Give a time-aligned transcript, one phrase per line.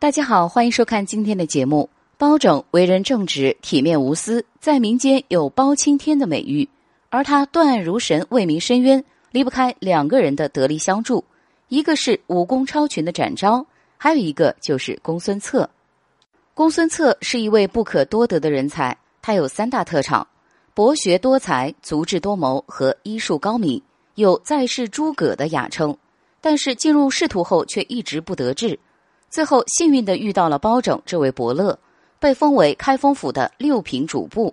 [0.00, 1.90] 大家好，欢迎收看今天的节目。
[2.16, 6.66] 包拯为人正直、体面无私，在民间有“包青天”的美誉。
[7.10, 11.22] 而他断案如神、为民伸冤，离不开两个人的得力相助，
[11.68, 13.66] 一个是武功超群的展昭，
[13.98, 15.68] 还有一个就是公孙策。
[16.54, 20.26] 公孙策是一位不可多得的人才，他有三大特长：
[20.72, 23.82] 博学多才、足智多谋和医术高明，
[24.14, 25.94] 有“在世诸葛”的雅称。
[26.40, 28.78] 但是进入仕途后，却一直不得志。
[29.30, 31.78] 最后幸运的遇到了包拯这位伯乐，
[32.18, 34.52] 被封为开封府的六品主簿。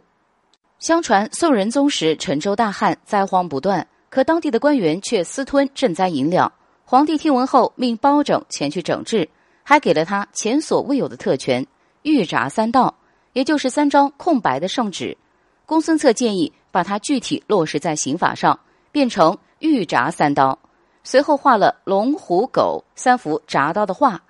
[0.78, 6.52] 相传宋仁宗时陈州大旱，灾荒不断，可当地的官员却私吞赈灾银两。
[6.86, 9.28] 皇帝听闻后，命包拯前去整治，
[9.64, 11.66] 还给了他前所未有的特权——
[12.04, 12.94] 御札三道，
[13.34, 15.18] 也就是三张空白的圣旨。
[15.66, 18.58] 公孙策建议把它具体落实在刑法上，
[18.92, 20.58] 变成御札三刀。
[21.04, 24.22] 随后画了龙、虎、狗三幅铡刀的画。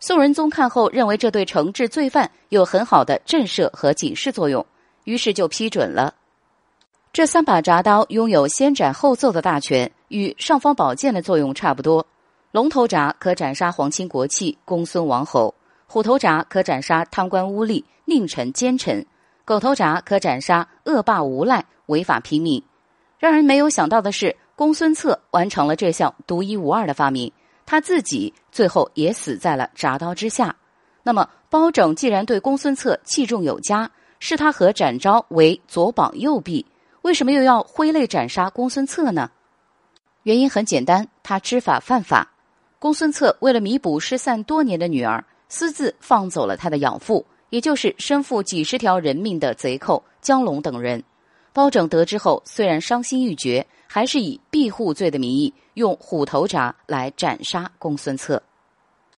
[0.00, 4.64] 宋仁宗看后认为这对惩治罪犯有很好的震慑和警示作用，
[5.04, 6.14] 于是就批准了。
[7.12, 12.06] 这三把铡刀拥有先斩后奏的大权，与尚方宝剑的作用差不多。
[12.52, 15.52] 龙头铡可斩杀皇亲国戚、公孙王侯；
[15.86, 19.02] 虎头铡可斩杀贪官污吏、佞臣奸臣；
[19.44, 22.62] 狗头铡可斩杀恶霸无赖、违法平民。
[23.18, 27.32] 让人没有想到的是，公孙策完成了这项独一无二的发明。
[27.70, 30.56] 他自己最后也死在了铡刀之下。
[31.02, 36.64] 那么，包拯既然对公孙策器重有加，视他和展昭为左膀右臂，
[37.02, 39.30] 为什么又要挥泪斩杀公孙策呢？
[40.22, 42.32] 原因很简单，他知法犯法。
[42.78, 51.04] 公孙策为了弥补失散多年的女儿，私自放走了他的养父，也就是身负几十条人命的贼寇江龙等人。
[51.58, 53.66] 包拯得知后，虽然伤心欲绝。
[53.90, 58.40] 还是以庇护罪的名义，用虎头铡来斩杀公孙策。